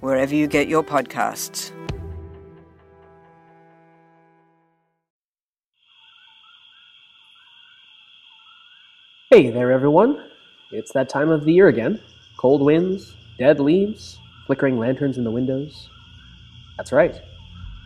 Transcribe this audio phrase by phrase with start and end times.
[0.00, 1.72] wherever you get your podcasts.
[9.30, 10.24] Hey there, everyone.
[10.70, 12.00] It's that time of the year again.
[12.38, 15.90] Cold winds, dead leaves, flickering lanterns in the windows.
[16.76, 17.20] That's right.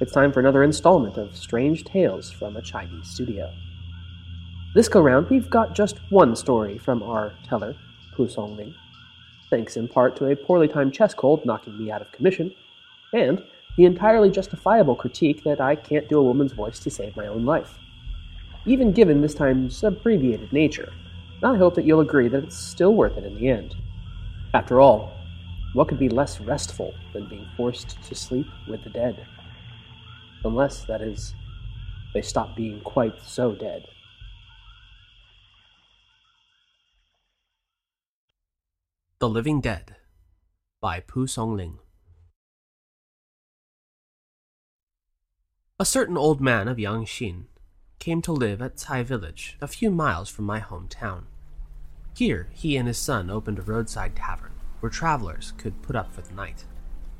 [0.00, 3.52] It's time for another installment of Strange Tales from a Chinese Studio.
[4.74, 7.74] This go round, we've got just one story from our teller,
[8.14, 8.74] Pu Songling
[9.50, 12.54] thanks in part to a poorly timed chest cold knocking me out of commission,
[13.12, 13.42] and
[13.76, 17.44] the entirely justifiable critique that I can't do a woman's voice to save my own
[17.44, 17.78] life.
[18.66, 20.92] Even given this time's abbreviated nature,
[21.42, 23.74] I hope that you'll agree that it's still worth it in the end.
[24.52, 25.12] After all,
[25.72, 29.26] what could be less restful than being forced to sleep with the dead?
[30.44, 31.34] Unless, that is,
[32.12, 33.86] they stop being quite so dead.
[39.20, 39.96] The Living Dead
[40.80, 41.74] by Pu Songling.
[45.78, 47.44] A certain old man of Yangxin
[47.98, 51.24] came to live at Cai village, a few miles from my hometown.
[52.14, 56.22] Here, he and his son opened a roadside tavern where travelers could put up for
[56.22, 56.64] the night.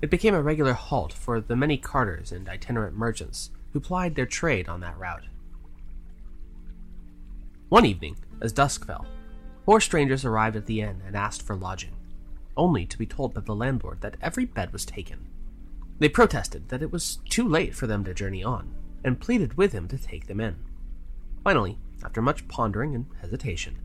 [0.00, 4.24] It became a regular halt for the many carters and itinerant merchants who plied their
[4.24, 5.26] trade on that route.
[7.68, 9.04] One evening, as dusk fell,
[9.64, 11.94] Four strangers arrived at the inn and asked for lodging,
[12.56, 15.28] only to be told by the landlord that every bed was taken.
[15.98, 19.72] They protested that it was too late for them to journey on, and pleaded with
[19.72, 20.56] him to take them in.
[21.44, 23.78] Finally, after much pondering and hesitation,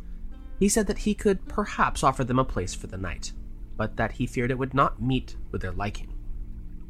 [0.60, 3.32] he said that he could perhaps offer them a place for the night,
[3.76, 6.12] but that he feared it would not meet with their liking.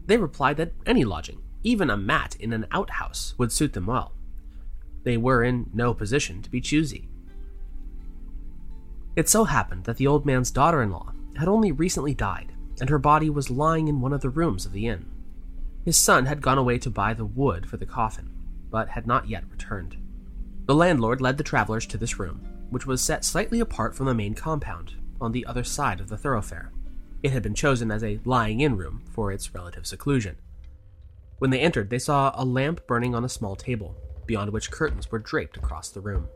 [0.06, 4.13] They replied that any lodging, even a mat in an outhouse, would suit them well.
[5.03, 7.09] They were in no position to be choosy,
[9.17, 12.88] it so happened that the old man's daughter in law had only recently died, and
[12.88, 15.05] her body was lying in one of the rooms of the inn.
[15.83, 18.31] His son had gone away to buy the wood for the coffin,
[18.69, 19.97] but had not yet returned.
[20.67, 24.13] The landlord led the travelers to this room, which was set slightly apart from the
[24.13, 26.72] main compound, on the other side of the thoroughfare.
[27.23, 30.35] It had been chosen as a lying in room for its relative seclusion.
[31.39, 33.95] When they entered, they saw a lamp burning on a small table,
[34.27, 36.27] beyond which curtains were draped across the room.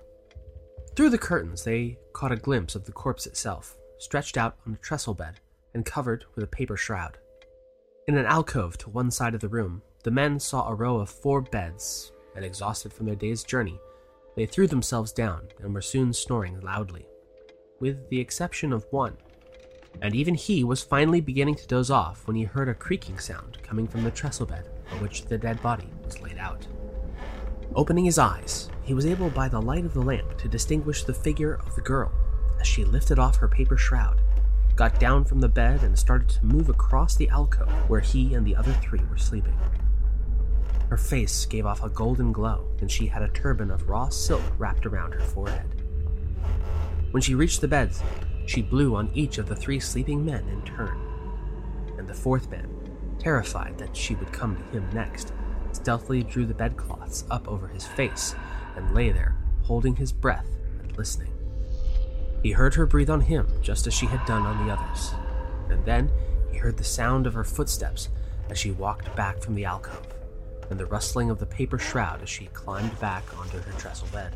[0.96, 4.78] Through the curtains, they caught a glimpse of the corpse itself, stretched out on a
[4.78, 5.40] trestle bed
[5.74, 7.18] and covered with a paper shroud.
[8.07, 11.09] In an alcove to one side of the room, the men saw a row of
[11.09, 13.79] four beds, and exhausted from their day's journey,
[14.35, 17.06] they threw themselves down and were soon snoring loudly,
[17.79, 19.16] with the exception of one.
[20.02, 23.59] And even he was finally beginning to doze off when he heard a creaking sound
[23.63, 26.66] coming from the trestle bed on which the dead body was laid out.
[27.74, 31.14] Opening his eyes, he was able by the light of the lamp to distinguish the
[31.14, 32.12] figure of the girl
[32.59, 34.22] as she lifted off her paper shroud,
[34.76, 38.46] got down from the bed, and started to move across the alcove where he and
[38.46, 39.58] the other three were sleeping.
[40.90, 44.44] Her face gave off a golden glow, and she had a turban of raw silk
[44.58, 45.82] wrapped around her forehead.
[47.12, 48.03] When she reached the beds,
[48.46, 51.00] she blew on each of the three sleeping men in turn,
[51.98, 52.70] and the fourth man,
[53.18, 55.32] terrified that she would come to him next,
[55.76, 58.36] stealthily drew the bedcloths up over his face
[58.76, 60.48] and lay there, holding his breath
[60.82, 61.34] and listening.
[62.44, 65.14] He heard her breathe on him just as she had done on the others,
[65.70, 66.12] and then
[66.52, 68.09] he heard the sound of her footsteps
[68.50, 70.08] as she walked back from the alcove,
[70.70, 74.36] and the rustling of the paper shroud as she climbed back onto her trestle bed.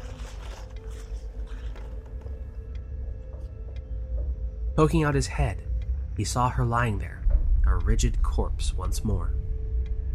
[4.75, 5.63] Poking out his head,
[6.17, 7.21] he saw her lying there,
[7.65, 9.33] a rigid corpse once more.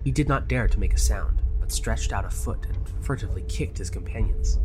[0.03, 3.43] He did not dare to make a sound, but stretched out a foot and furtively
[3.43, 4.59] kicked his companions,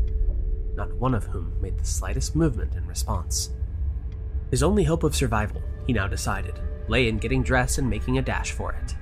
[0.76, 3.52] not one of whom made the slightest movement in response.
[4.50, 8.22] His only hope of survival, he now decided, lay in getting dressed and making a
[8.22, 8.96] dash for it.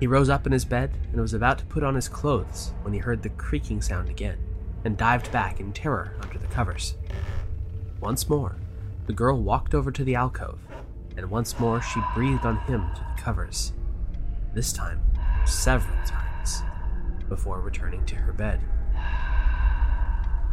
[0.00, 2.92] He rose up in his bed and was about to put on his clothes when
[2.92, 4.38] he heard the creaking sound again
[4.84, 6.94] and dived back in terror under the covers.
[8.00, 8.56] Once more,
[9.06, 10.58] the girl walked over to the alcove,
[11.16, 13.72] and once more she breathed on him through the covers.
[14.56, 15.02] This time,
[15.44, 16.62] several times,
[17.28, 18.58] before returning to her bed.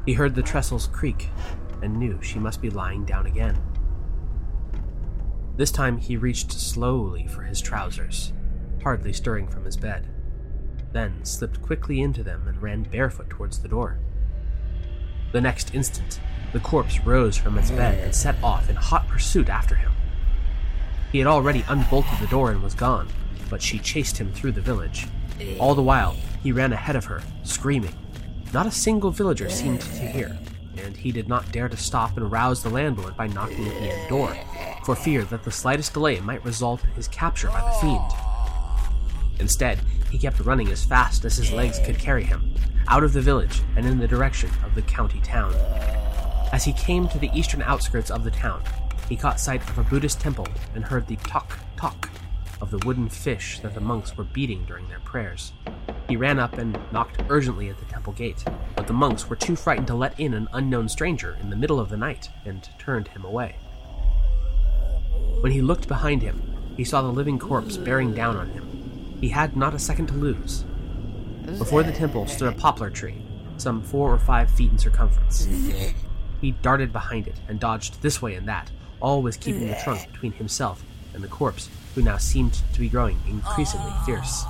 [0.05, 1.29] He heard the trestles creak
[1.81, 3.57] and knew she must be lying down again.
[5.55, 8.33] This time he reached slowly for his trousers,
[8.83, 10.09] hardly stirring from his bed,
[10.91, 13.99] then slipped quickly into them and ran barefoot towards the door.
[15.31, 16.19] The next instant,
[16.51, 19.94] the corpse rose from its bed and set off in hot pursuit after him.
[21.13, 23.07] He had already unbolted the door and was gone,
[23.53, 25.05] but she chased him through the village.
[25.59, 27.94] All the while, he ran ahead of her, screaming.
[28.51, 30.39] Not a single villager seemed to hear,
[30.75, 33.94] and he did not dare to stop and rouse the landlord by knocking at the
[33.94, 34.35] inn door,
[34.83, 39.39] for fear that the slightest delay might result in his capture by the fiend.
[39.39, 39.79] Instead,
[40.09, 42.56] he kept running as fast as his legs could carry him,
[42.88, 45.53] out of the village and in the direction of the county town.
[46.51, 48.63] As he came to the eastern outskirts of the town,
[49.07, 52.09] he caught sight of a Buddhist temple and heard the tok tok
[52.63, 55.51] of the wooden fish that the monks were beating during their prayers.
[56.07, 58.42] He ran up and knocked urgently at the temple gate,
[58.77, 61.77] but the monks were too frightened to let in an unknown stranger in the middle
[61.77, 63.57] of the night and turned him away.
[65.42, 66.42] When he looked behind him,
[66.77, 69.18] he saw the living corpse bearing down on him.
[69.19, 70.63] He had not a second to lose.
[71.57, 73.21] Before the temple stood a poplar tree,
[73.57, 75.45] some four or five feet in circumference.
[76.39, 78.71] He darted behind it and dodged this way and that,
[79.01, 80.81] always keeping the trunk between himself
[81.13, 84.44] and the corpse, who now seemed to be growing increasingly fierce.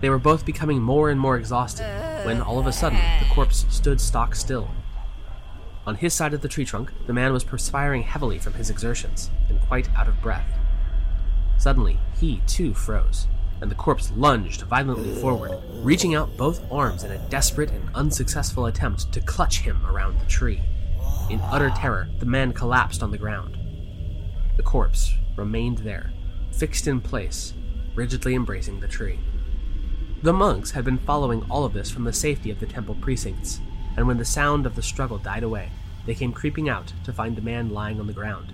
[0.00, 1.84] They were both becoming more and more exhausted
[2.24, 4.70] when all of a sudden the corpse stood stock still.
[5.86, 9.30] On his side of the tree trunk, the man was perspiring heavily from his exertions
[9.48, 10.46] and quite out of breath.
[11.58, 13.26] Suddenly, he too froze,
[13.60, 18.66] and the corpse lunged violently forward, reaching out both arms in a desperate and unsuccessful
[18.66, 20.60] attempt to clutch him around the tree.
[21.28, 23.58] In utter terror, the man collapsed on the ground.
[24.56, 26.12] The corpse remained there,
[26.52, 27.54] fixed in place,
[27.96, 29.18] rigidly embracing the tree.
[30.22, 33.60] The monks had been following all of this from the safety of the temple precincts,
[33.96, 35.70] and when the sound of the struggle died away,
[36.06, 38.52] they came creeping out to find the man lying on the ground.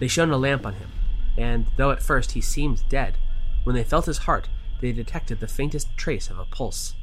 [0.00, 0.90] They shone a lamp on him,
[1.38, 3.16] and though at first he seemed dead,
[3.62, 4.48] when they felt his heart,
[4.80, 6.94] they detected the faintest trace of a pulse.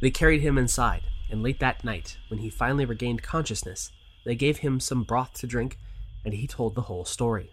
[0.00, 3.90] They carried him inside, and late that night, when he finally regained consciousness,
[4.24, 5.78] they gave him some broth to drink,
[6.24, 7.50] and he told the whole story.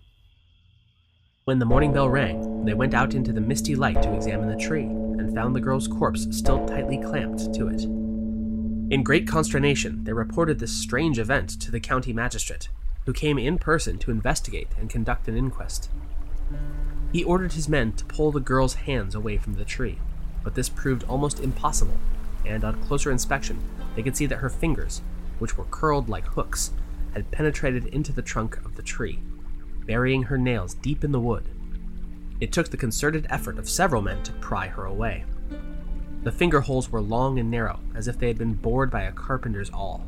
[1.47, 4.61] When the morning bell rang, they went out into the misty light to examine the
[4.61, 7.83] tree, and found the girl's corpse still tightly clamped to it.
[7.83, 12.67] In great consternation, they reported this strange event to the county magistrate,
[13.05, 15.89] who came in person to investigate and conduct an inquest.
[17.13, 19.99] He ordered his men to pull the girl's hands away from the tree,
[20.43, 21.95] but this proved almost impossible,
[22.45, 23.61] and on closer inspection,
[23.95, 25.01] they could see that her fingers,
[25.39, 26.71] which were curled like hooks,
[27.13, 29.21] had penetrated into the trunk of the tree,
[29.87, 31.49] burying her nails deep in the wood.
[32.39, 35.25] It took the concerted effort of several men to pry her away.
[36.23, 39.11] The finger holes were long and narrow, as if they had been bored by a
[39.11, 40.05] carpenter's awl.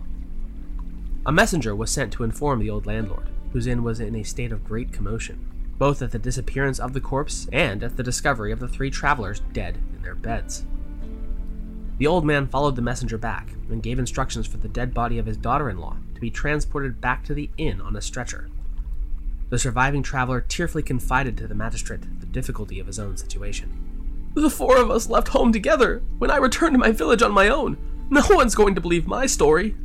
[1.25, 4.51] A messenger was sent to inform the old landlord, whose inn was in a state
[4.51, 5.39] of great commotion,
[5.77, 9.41] both at the disappearance of the corpse and at the discovery of the three travelers
[9.53, 10.65] dead in their beds.
[11.97, 15.25] The old man followed the messenger back and gave instructions for the dead body of
[15.25, 18.49] his daughter in law to be transported back to the inn on a stretcher.
[19.49, 24.31] The surviving traveler tearfully confided to the magistrate the difficulty of his own situation.
[24.35, 27.49] The four of us left home together when I returned to my village on my
[27.49, 27.77] own.
[28.11, 29.75] No one's going to believe my story.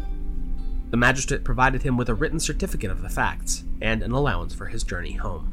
[0.90, 4.66] The magistrate provided him with a written certificate of the facts and an allowance for
[4.66, 5.50] his journey home.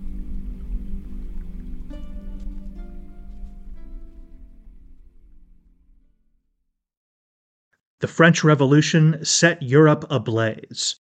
[8.01, 11.00] The French Revolution set Europe ablaze.